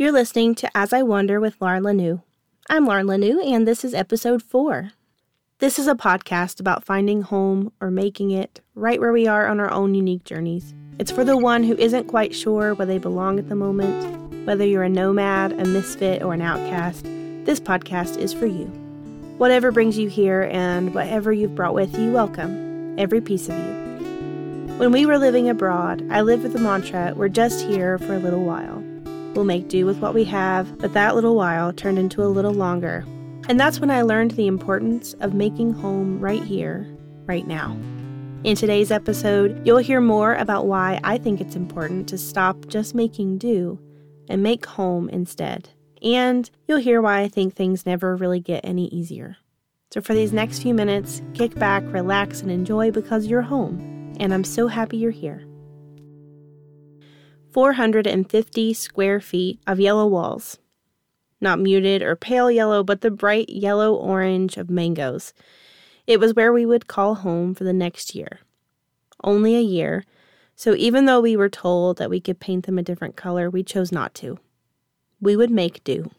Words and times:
You're 0.00 0.12
listening 0.12 0.54
to 0.54 0.70
As 0.76 0.92
I 0.92 1.02
Wonder 1.02 1.40
with 1.40 1.60
Lauren 1.60 1.82
Lanoue. 1.82 2.22
I'm 2.70 2.86
Lauren 2.86 3.08
Lanoue, 3.08 3.44
and 3.44 3.66
this 3.66 3.84
is 3.84 3.94
episode 3.94 4.44
four. 4.44 4.92
This 5.58 5.76
is 5.76 5.88
a 5.88 5.96
podcast 5.96 6.60
about 6.60 6.84
finding 6.84 7.22
home 7.22 7.72
or 7.80 7.90
making 7.90 8.30
it 8.30 8.60
right 8.76 9.00
where 9.00 9.10
we 9.10 9.26
are 9.26 9.48
on 9.48 9.58
our 9.58 9.72
own 9.72 9.96
unique 9.96 10.22
journeys. 10.22 10.72
It's 11.00 11.10
for 11.10 11.24
the 11.24 11.36
one 11.36 11.64
who 11.64 11.76
isn't 11.78 12.06
quite 12.06 12.32
sure 12.32 12.74
where 12.74 12.86
they 12.86 12.98
belong 12.98 13.40
at 13.40 13.48
the 13.48 13.56
moment. 13.56 14.46
Whether 14.46 14.64
you're 14.64 14.84
a 14.84 14.88
nomad, 14.88 15.50
a 15.54 15.64
misfit, 15.64 16.22
or 16.22 16.32
an 16.32 16.42
outcast, 16.42 17.02
this 17.44 17.58
podcast 17.58 18.18
is 18.18 18.32
for 18.32 18.46
you. 18.46 18.66
Whatever 19.38 19.72
brings 19.72 19.98
you 19.98 20.08
here 20.08 20.48
and 20.52 20.94
whatever 20.94 21.32
you've 21.32 21.56
brought 21.56 21.74
with 21.74 21.98
you, 21.98 22.12
welcome, 22.12 22.96
every 23.00 23.20
piece 23.20 23.48
of 23.48 23.56
you. 23.56 24.76
When 24.76 24.92
we 24.92 25.06
were 25.06 25.18
living 25.18 25.48
abroad, 25.48 26.06
I 26.08 26.20
lived 26.20 26.44
with 26.44 26.52
the 26.52 26.60
mantra, 26.60 27.14
we're 27.16 27.28
just 27.28 27.66
here 27.66 27.98
for 27.98 28.14
a 28.14 28.20
little 28.20 28.44
while. 28.44 28.84
We'll 29.38 29.44
make 29.44 29.68
do 29.68 29.86
with 29.86 29.98
what 29.98 30.14
we 30.14 30.24
have, 30.24 30.78
but 30.78 30.94
that 30.94 31.14
little 31.14 31.36
while 31.36 31.72
turned 31.72 31.96
into 31.96 32.24
a 32.24 32.26
little 32.26 32.52
longer. 32.52 33.04
And 33.48 33.60
that's 33.60 33.78
when 33.78 33.88
I 33.88 34.02
learned 34.02 34.32
the 34.32 34.48
importance 34.48 35.14
of 35.20 35.32
making 35.32 35.74
home 35.74 36.18
right 36.18 36.42
here, 36.42 36.88
right 37.26 37.46
now. 37.46 37.76
In 38.42 38.56
today's 38.56 38.90
episode, 38.90 39.64
you'll 39.64 39.78
hear 39.78 40.00
more 40.00 40.34
about 40.34 40.66
why 40.66 40.98
I 41.04 41.18
think 41.18 41.40
it's 41.40 41.54
important 41.54 42.08
to 42.08 42.18
stop 42.18 42.66
just 42.66 42.96
making 42.96 43.38
do 43.38 43.78
and 44.28 44.42
make 44.42 44.66
home 44.66 45.08
instead. 45.08 45.68
And 46.02 46.50
you'll 46.66 46.78
hear 46.78 47.00
why 47.00 47.20
I 47.20 47.28
think 47.28 47.54
things 47.54 47.86
never 47.86 48.16
really 48.16 48.40
get 48.40 48.64
any 48.64 48.88
easier. 48.88 49.36
So, 49.92 50.00
for 50.00 50.14
these 50.14 50.32
next 50.32 50.62
few 50.62 50.74
minutes, 50.74 51.22
kick 51.34 51.54
back, 51.54 51.84
relax, 51.92 52.42
and 52.42 52.50
enjoy 52.50 52.90
because 52.90 53.28
you're 53.28 53.42
home. 53.42 54.16
And 54.18 54.34
I'm 54.34 54.42
so 54.42 54.66
happy 54.66 54.96
you're 54.96 55.12
here. 55.12 55.47
450 57.58 58.72
square 58.72 59.20
feet 59.20 59.58
of 59.66 59.80
yellow 59.80 60.06
walls. 60.06 60.60
Not 61.40 61.58
muted 61.58 62.02
or 62.02 62.14
pale 62.14 62.52
yellow, 62.52 62.84
but 62.84 63.00
the 63.00 63.10
bright 63.10 63.48
yellow 63.48 63.96
orange 63.96 64.56
of 64.56 64.70
mangoes. 64.70 65.34
It 66.06 66.20
was 66.20 66.34
where 66.34 66.52
we 66.52 66.64
would 66.64 66.86
call 66.86 67.16
home 67.16 67.56
for 67.56 67.64
the 67.64 67.72
next 67.72 68.14
year. 68.14 68.38
Only 69.24 69.56
a 69.56 69.60
year, 69.60 70.04
so 70.54 70.76
even 70.76 71.06
though 71.06 71.20
we 71.20 71.36
were 71.36 71.48
told 71.48 71.98
that 71.98 72.10
we 72.10 72.20
could 72.20 72.38
paint 72.38 72.64
them 72.64 72.78
a 72.78 72.82
different 72.84 73.16
color, 73.16 73.50
we 73.50 73.64
chose 73.64 73.90
not 73.90 74.14
to. 74.14 74.38
We 75.20 75.34
would 75.34 75.50
make 75.50 75.82
do. 75.82 76.12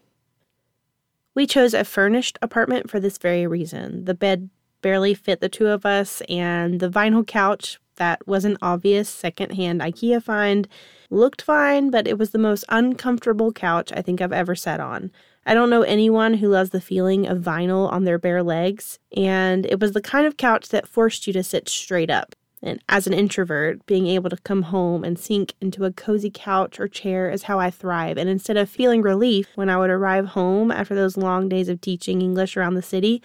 We 1.34 1.46
chose 1.46 1.72
a 1.72 1.84
furnished 1.84 2.38
apartment 2.42 2.90
for 2.90 3.00
this 3.00 3.16
very 3.16 3.46
reason. 3.46 4.04
The 4.04 4.12
bed 4.12 4.50
barely 4.82 5.14
fit 5.14 5.40
the 5.40 5.48
two 5.48 5.68
of 5.68 5.84
us, 5.86 6.22
and 6.28 6.80
the 6.80 6.90
vinyl 6.90 7.26
couch 7.26 7.78
that 7.96 8.26
was 8.26 8.44
an 8.44 8.56
obvious 8.62 9.08
secondhand 9.08 9.80
IKEA 9.80 10.22
find 10.22 10.66
looked 11.10 11.42
fine, 11.42 11.90
but 11.90 12.08
it 12.08 12.18
was 12.18 12.30
the 12.30 12.38
most 12.38 12.64
uncomfortable 12.68 13.52
couch 13.52 13.92
I 13.94 14.00
think 14.00 14.20
I've 14.20 14.32
ever 14.32 14.54
sat 14.54 14.80
on. 14.80 15.10
I 15.44 15.54
don't 15.54 15.70
know 15.70 15.82
anyone 15.82 16.34
who 16.34 16.48
loves 16.48 16.70
the 16.70 16.80
feeling 16.80 17.26
of 17.26 17.38
vinyl 17.38 17.90
on 17.92 18.04
their 18.04 18.18
bare 18.18 18.42
legs, 18.42 18.98
and 19.16 19.66
it 19.66 19.80
was 19.80 19.92
the 19.92 20.00
kind 20.00 20.26
of 20.26 20.36
couch 20.36 20.68
that 20.68 20.88
forced 20.88 21.26
you 21.26 21.32
to 21.34 21.42
sit 21.42 21.68
straight 21.68 22.10
up. 22.10 22.34
And 22.62 22.82
as 22.88 23.06
an 23.06 23.14
introvert, 23.14 23.84
being 23.86 24.06
able 24.06 24.28
to 24.30 24.36
come 24.36 24.62
home 24.62 25.02
and 25.02 25.18
sink 25.18 25.54
into 25.60 25.84
a 25.84 25.92
cozy 25.92 26.30
couch 26.32 26.78
or 26.78 26.88
chair 26.88 27.30
is 27.30 27.44
how 27.44 27.58
I 27.58 27.70
thrive. 27.70 28.18
And 28.18 28.28
instead 28.28 28.58
of 28.58 28.68
feeling 28.68 29.00
relief 29.00 29.48
when 29.54 29.70
I 29.70 29.78
would 29.78 29.88
arrive 29.88 30.26
home 30.26 30.70
after 30.70 30.94
those 30.94 31.16
long 31.16 31.48
days 31.48 31.70
of 31.70 31.80
teaching 31.80 32.20
English 32.20 32.56
around 32.56 32.74
the 32.74 32.82
city, 32.82 33.22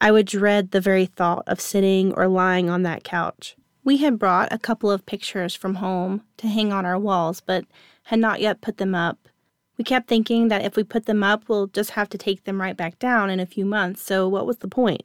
I 0.00 0.12
would 0.12 0.26
dread 0.26 0.70
the 0.70 0.80
very 0.80 1.06
thought 1.06 1.44
of 1.46 1.60
sitting 1.60 2.12
or 2.14 2.28
lying 2.28 2.70
on 2.70 2.82
that 2.82 3.04
couch. 3.04 3.56
We 3.82 3.98
had 3.98 4.18
brought 4.18 4.52
a 4.52 4.58
couple 4.58 4.90
of 4.90 5.06
pictures 5.06 5.54
from 5.54 5.76
home 5.76 6.22
to 6.36 6.46
hang 6.46 6.72
on 6.72 6.86
our 6.86 6.98
walls, 6.98 7.40
but 7.40 7.64
had 8.04 8.18
not 8.18 8.40
yet 8.40 8.60
put 8.60 8.76
them 8.76 8.94
up. 8.94 9.28
We 9.76 9.84
kept 9.84 10.08
thinking 10.08 10.48
that 10.48 10.64
if 10.64 10.76
we 10.76 10.84
put 10.84 11.06
them 11.06 11.22
up, 11.22 11.48
we'll 11.48 11.68
just 11.68 11.90
have 11.90 12.08
to 12.10 12.18
take 12.18 12.44
them 12.44 12.60
right 12.60 12.76
back 12.76 12.98
down 12.98 13.30
in 13.30 13.40
a 13.40 13.46
few 13.46 13.64
months, 13.64 14.02
so 14.02 14.28
what 14.28 14.46
was 14.46 14.58
the 14.58 14.68
point? 14.68 15.02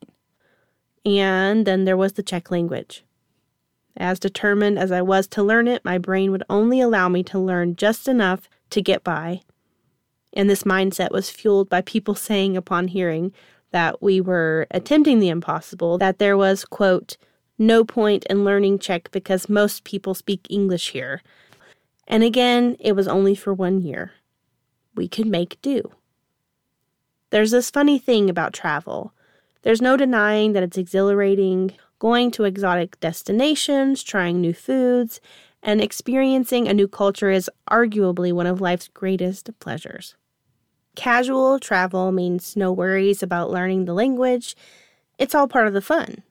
And 1.05 1.65
then 1.65 1.85
there 1.85 1.97
was 1.97 2.13
the 2.13 2.23
Czech 2.23 2.49
language. 2.49 3.03
As 3.95 4.19
determined 4.19 4.79
as 4.79 4.91
I 4.91 5.01
was 5.01 5.27
to 5.27 5.43
learn 5.43 5.67
it, 5.67 5.85
my 5.85 5.97
brain 5.97 6.31
would 6.31 6.43
only 6.49 6.81
allow 6.81 7.09
me 7.09 7.23
to 7.23 7.39
learn 7.39 7.75
just 7.75 8.07
enough 8.07 8.49
to 8.71 8.81
get 8.81 9.03
by. 9.03 9.41
And 10.33 10.49
this 10.49 10.63
mindset 10.63 11.11
was 11.11 11.29
fueled 11.29 11.69
by 11.69 11.81
people 11.81 12.15
saying 12.15 12.57
upon 12.57 12.87
hearing 12.87 13.31
that 13.73 14.01
we 14.01 14.21
were 14.21 14.65
attempting 14.71 15.19
the 15.19 15.29
impossible, 15.29 15.97
that 15.97 16.19
there 16.19 16.37
was, 16.37 16.63
quote, 16.63 17.17
no 17.59 17.83
point 17.83 18.25
in 18.29 18.45
learning 18.45 18.79
Czech 18.79 19.11
because 19.11 19.49
most 19.49 19.83
people 19.83 20.13
speak 20.13 20.47
English 20.49 20.91
here. 20.91 21.21
And 22.07 22.23
again, 22.23 22.77
it 22.79 22.93
was 22.93 23.07
only 23.07 23.35
for 23.35 23.53
one 23.53 23.81
year. 23.81 24.13
We 24.95 25.07
could 25.07 25.27
make 25.27 25.61
do. 25.61 25.91
There's 27.29 27.51
this 27.51 27.71
funny 27.71 27.97
thing 27.97 28.29
about 28.29 28.53
travel. 28.53 29.13
There's 29.63 29.81
no 29.81 29.97
denying 29.97 30.53
that 30.53 30.63
it's 30.63 30.77
exhilarating, 30.77 31.71
going 31.99 32.31
to 32.31 32.43
exotic 32.43 32.99
destinations, 32.99 34.03
trying 34.03 34.39
new 34.39 34.53
foods, 34.53 35.19
and 35.63 35.81
experiencing 35.81 36.67
a 36.67 36.73
new 36.73 36.87
culture 36.87 37.31
is 37.31 37.49
arguably 37.71 38.31
one 38.31 38.45
of 38.45 38.61
life's 38.61 38.89
greatest 38.89 39.49
pleasures. 39.59 40.15
Casual 40.95 41.59
travel 41.59 42.11
means 42.11 42.55
no 42.55 42.71
worries 42.71 43.23
about 43.23 43.49
learning 43.49 43.85
the 43.85 43.93
language. 43.93 44.55
It's 45.17 45.33
all 45.33 45.47
part 45.47 45.67
of 45.67 45.73
the 45.73 45.81
fun. 45.81 46.23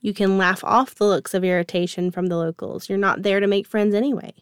You 0.00 0.14
can 0.14 0.38
laugh 0.38 0.62
off 0.64 0.94
the 0.94 1.04
looks 1.04 1.34
of 1.34 1.44
irritation 1.44 2.10
from 2.10 2.26
the 2.26 2.36
locals. 2.36 2.88
You're 2.88 2.98
not 2.98 3.22
there 3.22 3.40
to 3.40 3.46
make 3.46 3.66
friends 3.66 3.94
anyway. 3.94 4.32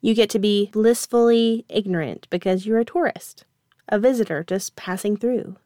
You 0.00 0.14
get 0.14 0.30
to 0.30 0.38
be 0.38 0.70
blissfully 0.72 1.64
ignorant 1.68 2.28
because 2.30 2.66
you're 2.66 2.78
a 2.78 2.84
tourist, 2.84 3.44
a 3.88 3.98
visitor 3.98 4.44
just 4.44 4.76
passing 4.76 5.16
through. 5.16 5.56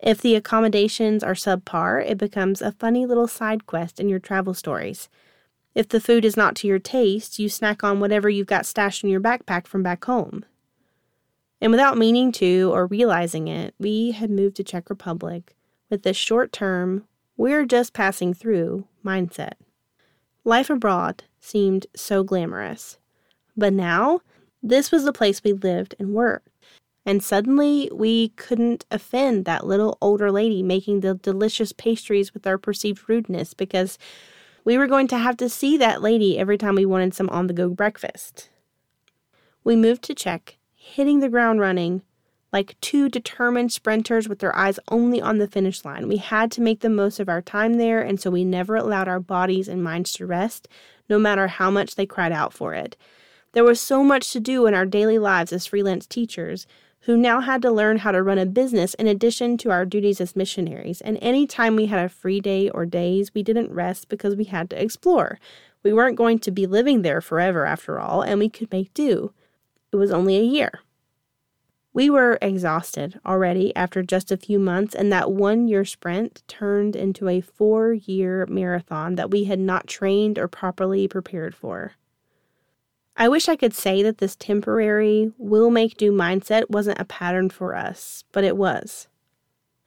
If 0.00 0.20
the 0.20 0.36
accommodations 0.36 1.24
are 1.24 1.34
subpar, 1.34 2.08
it 2.08 2.18
becomes 2.18 2.62
a 2.62 2.72
funny 2.72 3.04
little 3.04 3.26
side 3.26 3.66
quest 3.66 3.98
in 3.98 4.08
your 4.08 4.20
travel 4.20 4.54
stories. 4.54 5.08
If 5.74 5.88
the 5.88 6.00
food 6.00 6.24
is 6.24 6.36
not 6.36 6.54
to 6.56 6.68
your 6.68 6.78
taste, 6.78 7.38
you 7.38 7.48
snack 7.48 7.82
on 7.82 7.98
whatever 7.98 8.28
you've 8.28 8.46
got 8.46 8.66
stashed 8.66 9.02
in 9.02 9.10
your 9.10 9.20
backpack 9.20 9.66
from 9.66 9.82
back 9.82 10.04
home. 10.04 10.44
And 11.60 11.72
without 11.72 11.98
meaning 11.98 12.30
to 12.32 12.70
or 12.72 12.86
realizing 12.86 13.48
it, 13.48 13.74
we 13.78 14.12
had 14.12 14.30
moved 14.30 14.56
to 14.56 14.64
Czech 14.64 14.88
Republic 14.88 15.56
with 15.90 16.02
this 16.02 16.16
short 16.16 16.52
term, 16.52 17.04
we're 17.36 17.64
just 17.64 17.92
passing 17.92 18.34
through 18.34 18.86
mindset. 19.04 19.54
Life 20.44 20.70
abroad 20.70 21.24
seemed 21.40 21.86
so 21.94 22.22
glamorous. 22.22 22.98
But 23.56 23.72
now, 23.72 24.20
this 24.62 24.90
was 24.90 25.04
the 25.04 25.12
place 25.12 25.42
we 25.42 25.52
lived 25.52 25.94
and 25.98 26.14
worked. 26.14 26.48
And 27.06 27.22
suddenly 27.22 27.90
we 27.92 28.30
couldn't 28.30 28.84
offend 28.90 29.44
that 29.44 29.66
little 29.66 29.96
older 30.02 30.30
lady 30.30 30.62
making 30.62 31.00
the 31.00 31.14
delicious 31.14 31.72
pastries 31.72 32.34
with 32.34 32.46
our 32.46 32.58
perceived 32.58 33.08
rudeness 33.08 33.54
because 33.54 33.98
we 34.64 34.76
were 34.76 34.86
going 34.86 35.08
to 35.08 35.18
have 35.18 35.38
to 35.38 35.48
see 35.48 35.78
that 35.78 36.02
lady 36.02 36.38
every 36.38 36.58
time 36.58 36.74
we 36.74 36.84
wanted 36.84 37.14
some 37.14 37.30
on 37.30 37.46
the 37.46 37.54
go 37.54 37.70
breakfast. 37.70 38.50
We 39.64 39.74
moved 39.74 40.02
to 40.02 40.14
Czech, 40.14 40.57
hitting 40.88 41.20
the 41.20 41.28
ground 41.28 41.60
running 41.60 42.02
like 42.52 42.80
two 42.80 43.08
determined 43.08 43.72
sprinters 43.72 44.28
with 44.28 44.38
their 44.38 44.56
eyes 44.56 44.80
only 44.88 45.20
on 45.20 45.38
the 45.38 45.48
finish 45.48 45.84
line. 45.84 46.08
We 46.08 46.16
had 46.16 46.50
to 46.52 46.62
make 46.62 46.80
the 46.80 46.88
most 46.88 47.20
of 47.20 47.28
our 47.28 47.42
time 47.42 47.74
there, 47.74 48.00
and 48.00 48.20
so 48.20 48.30
we 48.30 48.44
never 48.44 48.76
allowed 48.76 49.08
our 49.08 49.20
bodies 49.20 49.68
and 49.68 49.84
minds 49.84 50.12
to 50.14 50.26
rest, 50.26 50.66
no 51.08 51.18
matter 51.18 51.46
how 51.46 51.70
much 51.70 51.94
they 51.94 52.06
cried 52.06 52.32
out 52.32 52.54
for 52.54 52.74
it. 52.74 52.96
There 53.52 53.64
was 53.64 53.80
so 53.80 54.02
much 54.02 54.32
to 54.32 54.40
do 54.40 54.66
in 54.66 54.74
our 54.74 54.86
daily 54.86 55.18
lives 55.18 55.52
as 55.52 55.66
freelance 55.66 56.06
teachers 56.06 56.66
who 57.02 57.16
now 57.16 57.40
had 57.40 57.62
to 57.62 57.70
learn 57.70 57.98
how 57.98 58.12
to 58.12 58.22
run 58.22 58.38
a 58.38 58.46
business 58.46 58.94
in 58.94 59.06
addition 59.06 59.56
to 59.58 59.70
our 59.70 59.84
duties 59.84 60.20
as 60.20 60.36
missionaries. 60.36 61.00
And 61.00 61.18
any 61.22 61.46
time 61.46 61.76
we 61.76 61.86
had 61.86 62.04
a 62.04 62.08
free 62.08 62.40
day 62.40 62.68
or 62.70 62.84
days, 62.84 63.32
we 63.34 63.42
didn't 63.42 63.72
rest 63.72 64.08
because 64.08 64.36
we 64.36 64.44
had 64.44 64.68
to 64.70 64.82
explore. 64.82 65.38
We 65.82 65.92
weren't 65.92 66.16
going 66.16 66.38
to 66.40 66.50
be 66.50 66.66
living 66.66 67.02
there 67.02 67.20
forever 67.20 67.64
after 67.64 68.00
all, 68.00 68.22
and 68.22 68.38
we 68.38 68.48
could 68.48 68.70
make 68.72 68.92
do. 68.94 69.32
It 69.92 69.96
was 69.96 70.10
only 70.10 70.36
a 70.36 70.42
year. 70.42 70.80
We 71.92 72.10
were 72.10 72.38
exhausted 72.40 73.18
already 73.26 73.74
after 73.74 74.02
just 74.02 74.30
a 74.30 74.36
few 74.36 74.58
months, 74.58 74.94
and 74.94 75.10
that 75.12 75.32
one 75.32 75.66
year 75.66 75.84
sprint 75.84 76.42
turned 76.46 76.94
into 76.94 77.28
a 77.28 77.40
four 77.40 77.92
year 77.92 78.46
marathon 78.48 79.16
that 79.16 79.30
we 79.30 79.44
had 79.44 79.58
not 79.58 79.86
trained 79.86 80.38
or 80.38 80.46
properly 80.46 81.08
prepared 81.08 81.54
for. 81.54 81.94
I 83.16 83.28
wish 83.28 83.48
I 83.48 83.56
could 83.56 83.74
say 83.74 84.02
that 84.04 84.18
this 84.18 84.36
temporary, 84.36 85.32
will 85.38 85.70
make 85.70 85.96
do 85.96 86.12
mindset 86.12 86.70
wasn't 86.70 87.00
a 87.00 87.04
pattern 87.04 87.50
for 87.50 87.74
us, 87.74 88.22
but 88.30 88.44
it 88.44 88.56
was. 88.56 89.08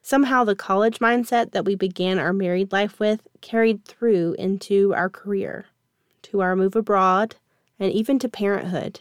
Somehow, 0.02 0.44
the 0.44 0.56
college 0.56 1.00
mindset 1.00 1.52
that 1.52 1.64
we 1.64 1.76
began 1.76 2.20
our 2.20 2.34
married 2.34 2.74
life 2.74 3.00
with 3.00 3.26
carried 3.40 3.86
through 3.86 4.36
into 4.38 4.94
our 4.96 5.10
career, 5.10 5.68
to 6.24 6.42
our 6.42 6.58
move 6.58 6.76
abroad, 6.76 7.38
and 7.80 7.94
even 7.94 8.20
to 8.20 8.28
parenthood. 8.28 9.00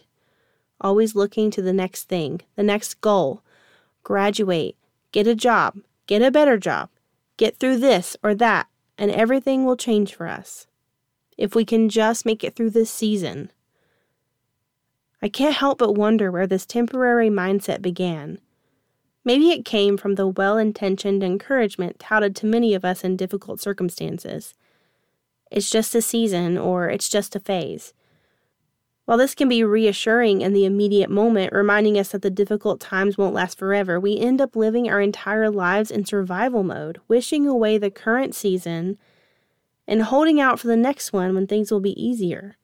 Always 0.81 1.15
looking 1.15 1.51
to 1.51 1.61
the 1.61 1.73
next 1.73 2.05
thing, 2.05 2.41
the 2.55 2.63
next 2.63 2.99
goal 3.01 3.43
graduate, 4.03 4.75
get 5.11 5.27
a 5.27 5.35
job, 5.35 5.77
get 6.07 6.23
a 6.23 6.31
better 6.31 6.57
job, 6.57 6.89
get 7.37 7.57
through 7.57 7.77
this 7.77 8.17
or 8.23 8.33
that, 8.35 8.67
and 8.97 9.11
everything 9.11 9.63
will 9.63 9.77
change 9.77 10.15
for 10.15 10.27
us. 10.27 10.65
If 11.37 11.55
we 11.55 11.65
can 11.65 11.87
just 11.87 12.25
make 12.25 12.43
it 12.43 12.55
through 12.55 12.71
this 12.71 12.89
season, 12.89 13.51
I 15.21 15.29
can't 15.29 15.55
help 15.55 15.77
but 15.77 15.93
wonder 15.93 16.31
where 16.31 16.47
this 16.47 16.65
temporary 16.65 17.29
mindset 17.29 17.81
began. 17.81 18.39
Maybe 19.23 19.51
it 19.51 19.65
came 19.65 19.97
from 19.97 20.15
the 20.15 20.27
well 20.27 20.57
intentioned 20.57 21.23
encouragement 21.23 21.99
touted 21.99 22.35
to 22.37 22.47
many 22.47 22.73
of 22.73 22.83
us 22.83 23.03
in 23.03 23.17
difficult 23.17 23.61
circumstances. 23.61 24.55
It's 25.51 25.69
just 25.69 25.93
a 25.93 26.01
season, 26.01 26.57
or 26.57 26.89
it's 26.89 27.09
just 27.09 27.35
a 27.35 27.39
phase. 27.39 27.93
While 29.05 29.17
this 29.17 29.35
can 29.35 29.49
be 29.49 29.63
reassuring 29.63 30.41
in 30.41 30.53
the 30.53 30.65
immediate 30.65 31.09
moment, 31.09 31.53
reminding 31.53 31.97
us 31.97 32.09
that 32.09 32.21
the 32.21 32.29
difficult 32.29 32.79
times 32.79 33.17
won't 33.17 33.33
last 33.33 33.57
forever, 33.57 33.99
we 33.99 34.17
end 34.17 34.39
up 34.39 34.55
living 34.55 34.89
our 34.89 35.01
entire 35.01 35.49
lives 35.49 35.91
in 35.91 36.05
survival 36.05 36.63
mode, 36.63 37.01
wishing 37.07 37.47
away 37.47 37.77
the 37.77 37.91
current 37.91 38.35
season 38.35 38.97
and 39.87 40.03
holding 40.03 40.39
out 40.39 40.59
for 40.59 40.67
the 40.67 40.77
next 40.77 41.11
one 41.11 41.33
when 41.33 41.47
things 41.47 41.71
will 41.71 41.79
be 41.79 42.01
easier. 42.01 42.57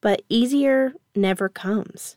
But 0.00 0.22
easier 0.28 0.92
never 1.16 1.48
comes. 1.48 2.16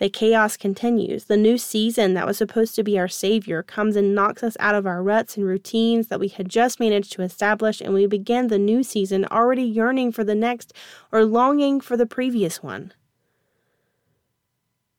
The 0.00 0.08
chaos 0.08 0.56
continues. 0.56 1.24
The 1.24 1.36
new 1.36 1.58
season 1.58 2.14
that 2.14 2.26
was 2.26 2.38
supposed 2.38 2.74
to 2.74 2.82
be 2.82 2.98
our 2.98 3.06
savior 3.06 3.62
comes 3.62 3.96
and 3.96 4.14
knocks 4.14 4.42
us 4.42 4.56
out 4.58 4.74
of 4.74 4.86
our 4.86 5.02
ruts 5.02 5.36
and 5.36 5.44
routines 5.44 6.08
that 6.08 6.18
we 6.18 6.28
had 6.28 6.48
just 6.48 6.80
managed 6.80 7.12
to 7.12 7.22
establish, 7.22 7.82
and 7.82 7.92
we 7.92 8.06
begin 8.06 8.46
the 8.46 8.58
new 8.58 8.82
season 8.82 9.26
already 9.26 9.62
yearning 9.62 10.10
for 10.10 10.24
the 10.24 10.34
next 10.34 10.72
or 11.12 11.26
longing 11.26 11.82
for 11.82 11.98
the 11.98 12.06
previous 12.06 12.62
one. 12.62 12.94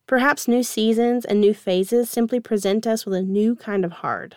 Perhaps 0.05 0.47
new 0.47 0.61
seasons 0.61 1.25
and 1.25 1.41
new 1.41 1.55
phases 1.55 2.07
simply 2.07 2.39
present 2.39 2.85
us 2.85 3.03
with 3.03 3.15
a 3.15 3.23
new 3.23 3.55
kind 3.55 3.83
of 3.83 3.91
hard. 3.91 4.35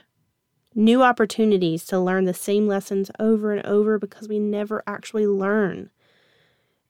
New 0.75 1.03
opportunities 1.03 1.85
to 1.85 2.01
learn 2.01 2.25
the 2.25 2.33
same 2.33 2.67
lessons 2.67 3.11
over 3.19 3.53
and 3.53 3.67
over 3.67 3.99
because 3.99 4.31
we 4.31 4.39
never 4.39 4.83
actually 4.87 5.27
learn. 5.27 5.91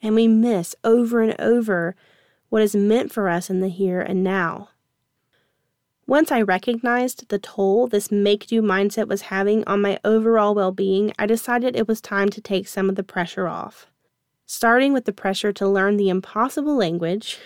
And 0.00 0.14
we 0.14 0.28
miss 0.28 0.76
over 0.84 1.22
and 1.22 1.34
over 1.40 1.96
what 2.54 2.62
is 2.62 2.76
meant 2.76 3.10
for 3.10 3.28
us 3.28 3.50
in 3.50 3.58
the 3.58 3.68
here 3.68 4.00
and 4.00 4.22
now. 4.22 4.68
Once 6.06 6.30
I 6.30 6.40
recognized 6.40 7.28
the 7.28 7.38
toll 7.40 7.88
this 7.88 8.12
make 8.12 8.46
do 8.46 8.62
mindset 8.62 9.08
was 9.08 9.22
having 9.22 9.64
on 9.64 9.82
my 9.82 9.98
overall 10.04 10.54
well 10.54 10.70
being, 10.70 11.12
I 11.18 11.26
decided 11.26 11.74
it 11.74 11.88
was 11.88 12.00
time 12.00 12.28
to 12.28 12.40
take 12.40 12.68
some 12.68 12.88
of 12.88 12.94
the 12.94 13.02
pressure 13.02 13.48
off. 13.48 13.88
Starting 14.46 14.92
with 14.92 15.04
the 15.04 15.12
pressure 15.12 15.52
to 15.52 15.66
learn 15.66 15.96
the 15.96 16.08
impossible 16.08 16.76
language. 16.76 17.40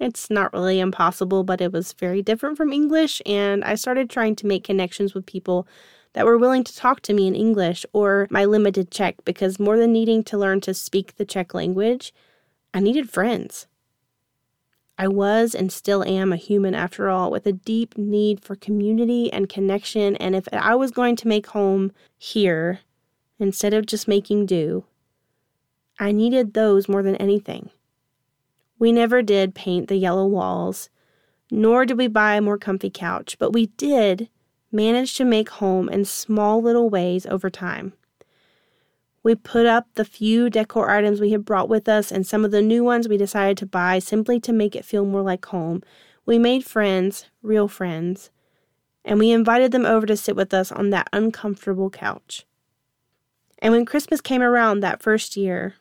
It's 0.00 0.30
not 0.30 0.54
really 0.54 0.80
impossible, 0.80 1.44
but 1.44 1.60
it 1.60 1.70
was 1.70 1.92
very 1.92 2.22
different 2.22 2.56
from 2.56 2.72
English, 2.72 3.20
and 3.26 3.62
I 3.62 3.74
started 3.74 4.08
trying 4.08 4.36
to 4.36 4.46
make 4.46 4.64
connections 4.64 5.12
with 5.12 5.26
people 5.26 5.68
that 6.14 6.24
were 6.24 6.38
willing 6.38 6.64
to 6.64 6.74
talk 6.74 7.02
to 7.02 7.12
me 7.12 7.26
in 7.26 7.34
English 7.34 7.84
or 7.92 8.26
my 8.30 8.46
limited 8.46 8.90
Czech 8.90 9.16
because 9.26 9.60
more 9.60 9.76
than 9.76 9.92
needing 9.92 10.24
to 10.24 10.38
learn 10.38 10.62
to 10.62 10.72
speak 10.72 11.16
the 11.16 11.26
Czech 11.26 11.52
language, 11.52 12.14
I 12.72 12.80
needed 12.80 13.10
friends. 13.10 13.66
I 14.96 15.08
was 15.08 15.54
and 15.54 15.72
still 15.72 16.04
am 16.04 16.32
a 16.32 16.36
human 16.36 16.74
after 16.74 17.08
all, 17.08 17.30
with 17.30 17.46
a 17.46 17.52
deep 17.52 17.98
need 17.98 18.40
for 18.40 18.54
community 18.54 19.32
and 19.32 19.48
connection. 19.48 20.16
And 20.16 20.36
if 20.36 20.46
I 20.52 20.74
was 20.74 20.90
going 20.90 21.16
to 21.16 21.28
make 21.28 21.48
home 21.48 21.92
here 22.16 22.80
instead 23.38 23.74
of 23.74 23.86
just 23.86 24.06
making 24.06 24.46
do, 24.46 24.84
I 25.98 26.12
needed 26.12 26.54
those 26.54 26.88
more 26.88 27.02
than 27.02 27.16
anything. 27.16 27.70
We 28.78 28.92
never 28.92 29.22
did 29.22 29.54
paint 29.54 29.88
the 29.88 29.96
yellow 29.96 30.26
walls, 30.26 30.90
nor 31.50 31.84
did 31.84 31.98
we 31.98 32.06
buy 32.06 32.34
a 32.34 32.40
more 32.40 32.58
comfy 32.58 32.90
couch, 32.90 33.36
but 33.38 33.52
we 33.52 33.66
did 33.66 34.28
manage 34.70 35.14
to 35.16 35.24
make 35.24 35.48
home 35.50 35.88
in 35.88 36.04
small 36.04 36.60
little 36.60 36.90
ways 36.90 37.26
over 37.26 37.50
time. 37.50 37.92
We 39.24 39.34
put 39.34 39.64
up 39.64 39.88
the 39.94 40.04
few 40.04 40.50
decor 40.50 40.90
items 40.90 41.18
we 41.18 41.32
had 41.32 41.46
brought 41.46 41.70
with 41.70 41.88
us 41.88 42.12
and 42.12 42.26
some 42.26 42.44
of 42.44 42.50
the 42.50 42.60
new 42.60 42.84
ones 42.84 43.08
we 43.08 43.16
decided 43.16 43.56
to 43.56 43.66
buy 43.66 43.98
simply 43.98 44.38
to 44.40 44.52
make 44.52 44.76
it 44.76 44.84
feel 44.84 45.06
more 45.06 45.22
like 45.22 45.46
home. 45.46 45.82
We 46.26 46.38
made 46.38 46.64
friends, 46.64 47.24
real 47.42 47.66
friends, 47.66 48.30
and 49.02 49.18
we 49.18 49.30
invited 49.30 49.72
them 49.72 49.86
over 49.86 50.04
to 50.04 50.16
sit 50.16 50.36
with 50.36 50.52
us 50.52 50.70
on 50.70 50.90
that 50.90 51.08
uncomfortable 51.10 51.88
couch. 51.88 52.44
And 53.60 53.72
when 53.72 53.86
Christmas 53.86 54.20
came 54.20 54.42
around 54.42 54.80
that 54.80 55.02
first 55.02 55.38
year, 55.38 55.74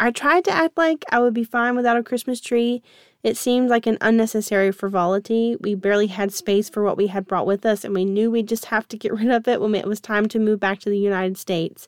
I 0.00 0.10
tried 0.10 0.44
to 0.46 0.50
act 0.50 0.76
like 0.76 1.04
I 1.12 1.20
would 1.20 1.34
be 1.34 1.44
fine 1.44 1.76
without 1.76 1.96
a 1.96 2.02
Christmas 2.02 2.40
tree. 2.40 2.82
It 3.22 3.36
seemed 3.36 3.68
like 3.68 3.86
an 3.86 3.98
unnecessary 4.00 4.72
frivolity. 4.72 5.54
We 5.60 5.76
barely 5.76 6.08
had 6.08 6.32
space 6.32 6.68
for 6.68 6.82
what 6.82 6.96
we 6.96 7.06
had 7.06 7.28
brought 7.28 7.46
with 7.46 7.64
us, 7.64 7.84
and 7.84 7.94
we 7.94 8.04
knew 8.04 8.28
we'd 8.28 8.48
just 8.48 8.66
have 8.66 8.88
to 8.88 8.96
get 8.96 9.14
rid 9.14 9.30
of 9.30 9.46
it 9.46 9.60
when 9.60 9.72
it 9.76 9.86
was 9.86 10.00
time 10.00 10.26
to 10.30 10.40
move 10.40 10.58
back 10.58 10.80
to 10.80 10.90
the 10.90 10.98
United 10.98 11.38
States. 11.38 11.86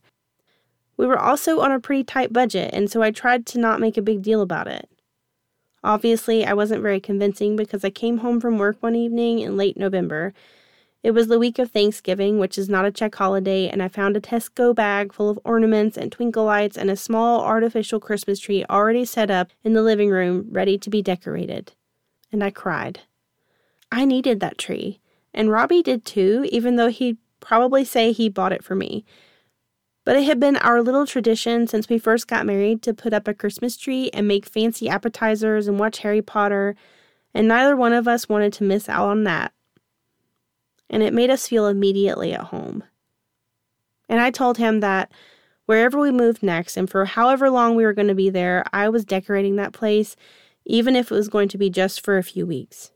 We 0.97 1.07
were 1.07 1.19
also 1.19 1.61
on 1.61 1.73
a 1.73 1.81
pretty 1.81 2.05
tight 2.05 2.33
budget, 2.33 2.71
and 2.73 2.91
so 2.91 3.03
I 3.03 3.11
tried 3.11 3.47
to 3.47 3.59
not 3.59 3.81
make 3.81 3.97
a 3.97 4.03
big 4.03 4.23
deal 4.23 4.41
about 4.41 4.69
it. 4.69 4.89
Obviously, 5.83 6.47
I 6.47 6.55
wasn't 6.55 6.83
very 6.83 7.01
convincing 7.01 7.57
because 7.57 7.85
I 7.85 7.91
came 7.91 8.19
home 8.19 8.41
from 8.41 8.59
work 8.59 8.77
one 8.81 8.95
evening 8.95 9.41
in 9.41 9.57
late 9.57 9.77
November. 9.77 10.33
It 11.03 11.11
was 11.11 11.27
the 11.27 11.39
week 11.39 11.59
of 11.59 11.71
Thanksgiving, 11.71 12.39
which 12.39 12.57
is 12.57 12.71
not 12.71 12.87
a 12.87 12.91
Czech 12.91 13.15
holiday, 13.15 13.69
and 13.69 13.83
I 13.83 13.89
found 13.89 14.17
a 14.17 14.21
Tesco 14.21 14.75
bag 14.75 15.13
full 15.13 15.29
of 15.29 15.39
ornaments 15.45 15.99
and 15.99 16.11
twinkle 16.11 16.45
lights 16.45 16.79
and 16.79 16.91
a 16.91 16.97
small 16.97 17.43
artificial 17.43 18.01
Christmas 18.01 18.41
tree 18.41 18.65
already 18.71 19.05
set 19.05 19.31
up 19.31 19.51
in 19.63 19.75
the 19.75 19.83
living 19.83 20.09
room, 20.09 20.47
ready 20.51 20.79
to 20.79 20.89
be 20.89 21.03
decorated. 21.03 21.73
And 22.33 22.43
I 22.43 22.49
cried. 22.49 23.01
I 23.93 24.07
needed 24.07 24.41
that 24.41 24.57
tree, 24.57 25.01
and 25.35 25.51
Robbie 25.51 25.83
did 25.83 26.07
too, 26.07 26.49
even 26.51 26.77
though 26.77 26.89
he'd 26.89 27.19
probably 27.41 27.85
say 27.85 28.11
he 28.11 28.31
bought 28.31 28.55
it 28.55 28.65
for 28.65 28.75
me. 28.75 29.05
But 30.05 30.17
it 30.17 30.25
had 30.25 30.39
been 30.39 30.57
our 30.57 30.83
little 30.83 31.07
tradition 31.07 31.67
since 31.67 31.89
we 31.89 31.99
first 31.99 32.29
got 32.29 32.47
married 32.47 32.83
to 32.83 32.93
put 32.93 33.15
up 33.15 33.27
a 33.27 33.35
Christmas 33.35 33.77
tree 33.77 34.11
and 34.13 34.29
make 34.29 34.45
fancy 34.45 34.89
appetizers 34.89 35.67
and 35.67 35.79
watch 35.79 35.99
Harry 35.99 36.21
Potter, 36.21 36.77
and 37.33 37.49
neither 37.49 37.75
one 37.75 37.93
of 37.93 38.07
us 38.07 38.29
wanted 38.29 38.53
to 38.55 38.65
miss 38.65 38.89
out 38.89 39.09
on 39.09 39.25
that. 39.25 39.53
And 40.91 41.03
it 41.03 41.15
made 41.15 41.31
us 41.31 41.49
feel 41.49 41.67
immediately 41.67 42.35
at 42.35 42.43
home. 42.43 42.85
And 44.09 44.21
I 44.21 44.31
told 44.31 44.59
him 44.59 44.81
that 44.81 45.11
wherever 45.67 45.99
we 45.99 46.11
moved 46.11 46.43
next 46.43 46.77
and 46.77 46.89
for 46.89 47.07
however 47.07 47.49
long 47.49 47.75
we 47.75 47.85
were 47.85 47.95
going 47.95 48.09
to 48.09 48.15
be 48.15 48.29
there, 48.29 48.65
I 48.73 48.91
was 48.91 49.07
decorating 49.07 49.57
that 49.57 49.73
place, 49.73 50.17
even 50.67 50.95
if 50.95 51.11
it 51.11 51.15
was 51.15 51.29
going 51.29 51.49
to 51.49 51.59
be 51.59 51.71
just 51.71 52.03
for 52.03 52.19
a 52.19 52.23
few 52.23 52.47
weeks. 52.47 52.91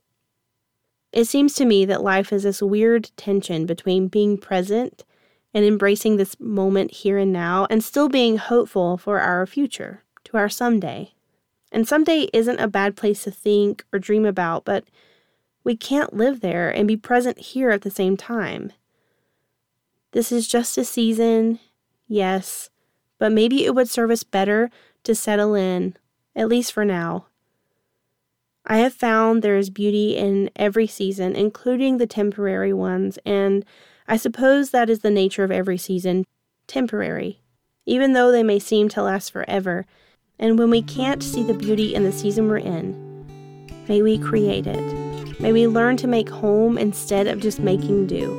It 1.11 1.25
seems 1.25 1.55
to 1.55 1.65
me 1.65 1.87
that 1.87 2.03
life 2.03 2.33
is 2.35 2.43
this 2.43 2.61
weird 2.61 3.11
tension 3.17 3.65
between 3.65 4.09
being 4.09 4.37
present 4.37 5.05
and 5.55 5.65
embracing 5.65 6.17
this 6.17 6.39
moment 6.39 6.91
here 6.91 7.19
and 7.19 7.33
now 7.33 7.67
and 7.71 7.83
still 7.83 8.09
being 8.09 8.37
hopeful 8.37 8.97
for 8.97 9.21
our 9.21 9.47
future, 9.47 10.03
to 10.25 10.37
our 10.37 10.49
someday. 10.49 11.12
And 11.71 11.87
someday 11.87 12.29
isn't 12.33 12.61
a 12.61 12.69
bad 12.69 12.97
place 12.97 13.25
to 13.25 13.31
think 13.31 13.85
or 13.93 13.99
dream 13.99 14.25
about, 14.25 14.65
but 14.65 14.85
we 15.65 15.77
can't 15.77 16.15
live 16.15 16.41
there 16.41 16.71
and 16.71 16.89
be 16.89 16.97
present 16.97 17.38
here 17.38 17.71
at 17.71 17.83
the 17.83 17.90
same 17.90 18.17
time. 18.17 18.73
This 20.12 20.33
is 20.33 20.49
just 20.49 20.78
a 20.78 20.85
season, 20.85 21.59
yes, 22.07 22.71
but 23.19 23.33
maybe 23.33 23.64
it 23.64 23.75
would 23.75 23.88
serve 23.88 24.11
us 24.11 24.23
better 24.23 24.71
to 25.05 25.14
settle 25.14 25.55
in, 25.55 25.97
at 26.35 26.49
least 26.49 26.73
for 26.73 26.85
now. 26.85 27.26
I 28.64 28.78
have 28.78 28.95
found 28.95 29.43
there 29.43 29.57
is 29.57 29.71
beauty 29.71 30.17
in 30.17 30.50
every 30.57 30.87
season, 30.87 31.35
including 31.35 31.99
the 31.99 32.07
temporary 32.07 32.73
ones, 32.73 33.19
and 33.25 33.64
I 34.11 34.17
suppose 34.17 34.71
that 34.71 34.88
is 34.88 35.00
the 35.00 35.11
nature 35.11 35.45
of 35.45 35.50
every 35.50 35.77
season 35.77 36.25
temporary, 36.67 37.43
even 37.85 38.15
though 38.15 38.33
they 38.33 38.43
may 38.43 38.59
seem 38.59 38.88
to 38.91 39.03
last 39.03 39.31
forever. 39.31 39.85
And 40.38 40.59
when 40.59 40.71
we 40.71 40.81
can't 40.81 41.23
see 41.23 41.43
the 41.43 41.53
beauty 41.53 41.95
in 41.95 42.05
the 42.05 42.12
season 42.12 42.49
we're 42.49 42.57
in, 42.57 43.67
may 43.87 44.00
we 44.00 44.17
create 44.17 44.67
it. 44.67 45.41
May 45.41 45.53
we 45.53 45.67
learn 45.67 45.99
to 45.99 46.07
make 46.07 46.31
home 46.31 46.79
instead 46.79 47.27
of 47.27 47.41
just 47.41 47.61
making 47.61 48.07
do. 48.07 48.33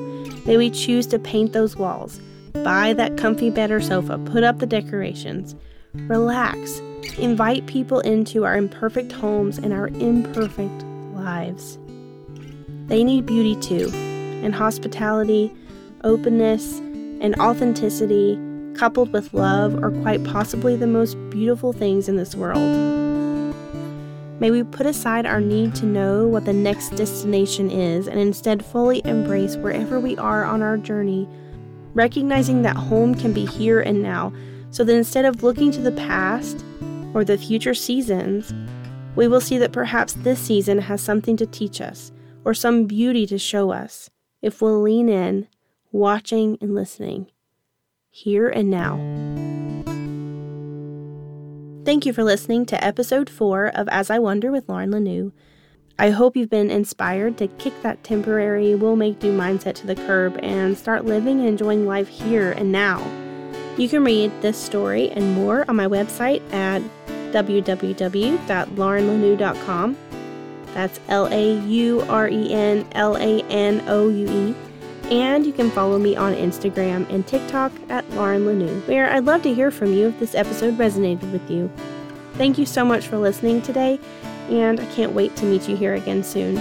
May 0.47 0.57
we 0.57 0.71
choose 0.71 1.05
to 1.07 1.19
paint 1.19 1.53
those 1.53 1.75
walls, 1.75 2.19
buy 2.63 2.93
that 2.93 3.17
comfy 3.17 3.51
bed 3.51 3.69
or 3.69 3.79
sofa, 3.79 4.17
put 4.25 4.43
up 4.43 4.57
the 4.57 4.65
decorations, 4.65 5.55
relax, 5.93 6.79
invite 7.19 7.67
people 7.67 7.99
into 7.99 8.43
our 8.43 8.57
imperfect 8.57 9.11
homes 9.11 9.59
and 9.59 9.71
our 9.71 9.89
imperfect 9.89 10.83
lives. 11.13 11.77
They 12.87 13.03
need 13.03 13.27
beauty 13.27 13.55
too 13.57 13.91
and 14.43 14.55
hospitality, 14.55 15.53
openness, 16.03 16.79
and 17.21 17.35
authenticity, 17.39 18.39
coupled 18.75 19.11
with 19.11 19.33
love, 19.33 19.83
are 19.83 19.91
quite 20.01 20.23
possibly 20.23 20.75
the 20.75 20.87
most 20.87 21.15
beautiful 21.29 21.73
things 21.73 22.07
in 22.07 22.15
this 22.15 22.35
world. 22.35 22.59
May 24.39 24.51
we 24.51 24.63
put 24.63 24.85
aside 24.85 25.25
our 25.25 25.41
need 25.41 25.75
to 25.75 25.85
know 25.85 26.25
what 26.25 26.45
the 26.45 26.53
next 26.53 26.95
destination 26.95 27.69
is 27.69 28.07
and 28.07 28.19
instead 28.19 28.63
fully 28.63 29.01
embrace 29.03 29.57
wherever 29.57 29.99
we 29.99 30.15
are 30.17 30.45
on 30.45 30.61
our 30.61 30.77
journey, 30.77 31.27
recognizing 31.93 32.61
that 32.61 32.77
home 32.77 33.15
can 33.15 33.33
be 33.33 33.45
here 33.45 33.81
and 33.81 34.01
now, 34.01 34.31
so 34.71 34.85
that 34.85 34.95
instead 34.95 35.25
of 35.25 35.43
looking 35.43 35.71
to 35.71 35.81
the 35.81 35.91
past 35.91 36.63
or 37.13 37.25
the 37.25 37.37
future 37.37 37.73
seasons, 37.73 38.53
we 39.15 39.27
will 39.27 39.41
see 39.41 39.57
that 39.57 39.73
perhaps 39.73 40.13
this 40.13 40.39
season 40.39 40.79
has 40.79 41.01
something 41.01 41.35
to 41.35 41.45
teach 41.45 41.81
us 41.81 42.13
or 42.45 42.53
some 42.53 42.85
beauty 42.85 43.25
to 43.27 43.37
show 43.37 43.71
us 43.71 44.09
if 44.41 44.61
we'll 44.61 44.81
lean 44.81 45.09
in, 45.09 45.47
watching 45.91 46.57
and 46.61 46.75
listening, 46.75 47.31
here 48.09 48.49
and 48.49 48.69
now. 48.69 48.97
Thank 51.85 52.05
you 52.05 52.11
for 52.13 52.23
listening 52.23 52.65
to 52.67 52.81
episode 52.83 53.27
four 53.29 53.67
of 53.67 53.87
As 53.87 54.09
I 54.09 54.19
Wonder 54.19 54.51
with 54.51 54.67
Lauren 54.69 54.91
Lanoue. 54.91 55.31
I 55.97 56.11
hope 56.11 56.37
you've 56.37 56.49
been 56.49 56.69
inspired 56.69 57.37
to 57.39 57.47
kick 57.47 57.73
that 57.81 58.03
temporary 58.03 58.75
will 58.75 58.95
make 58.95 59.19
do 59.19 59.35
mindset 59.37 59.73
to 59.75 59.87
the 59.87 59.95
curb 59.95 60.39
and 60.41 60.77
start 60.77 61.05
living 61.05 61.39
and 61.39 61.49
enjoying 61.49 61.87
life 61.87 62.07
here 62.07 62.51
and 62.51 62.71
now. 62.71 63.03
You 63.77 63.89
can 63.89 64.03
read 64.03 64.31
this 64.41 64.57
story 64.57 65.09
and 65.09 65.33
more 65.33 65.65
on 65.67 65.75
my 65.75 65.87
website 65.87 66.41
at 66.53 66.83
www.laurenlanoue.com. 67.33 69.97
That's 70.73 70.99
L 71.07 71.27
A 71.27 71.59
U 71.65 72.01
R 72.07 72.29
E 72.29 72.53
N 72.53 72.87
L 72.91 73.17
A 73.17 73.41
N 73.49 73.83
O 73.87 74.09
U 74.09 74.29
E. 74.29 74.55
And 75.09 75.45
you 75.45 75.53
can 75.53 75.71
follow 75.71 75.97
me 75.97 76.15
on 76.15 76.35
Instagram 76.35 77.09
and 77.09 77.25
TikTok 77.25 77.71
at 77.89 78.07
Lauren 78.11 78.45
Lanoue, 78.45 78.87
where 78.87 79.09
I'd 79.09 79.25
love 79.25 79.41
to 79.43 79.53
hear 79.53 79.71
from 79.71 79.91
you 79.91 80.09
if 80.09 80.19
this 80.19 80.35
episode 80.35 80.77
resonated 80.77 81.31
with 81.31 81.49
you. 81.49 81.71
Thank 82.33 82.57
you 82.59 82.65
so 82.65 82.85
much 82.85 83.07
for 83.07 83.17
listening 83.17 83.61
today, 83.61 83.99
and 84.49 84.79
I 84.79 84.85
can't 84.93 85.13
wait 85.13 85.35
to 85.37 85.45
meet 85.45 85.67
you 85.67 85.75
here 85.75 85.95
again 85.95 86.23
soon. 86.23 86.57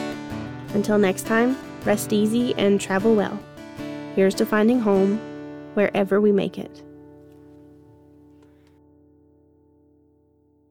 Until 0.74 0.98
next 0.98 1.26
time, 1.26 1.58
rest 1.84 2.12
easy 2.12 2.54
and 2.54 2.80
travel 2.80 3.14
well. 3.14 3.38
Here's 4.14 4.34
to 4.36 4.46
finding 4.46 4.80
home 4.80 5.18
wherever 5.74 6.20
we 6.20 6.32
make 6.32 6.58
it. 6.58 6.82